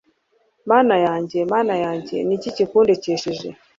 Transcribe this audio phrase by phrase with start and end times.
[0.69, 3.47] Mana yanjye, Mana yanjye ni iki kikundekesheje?"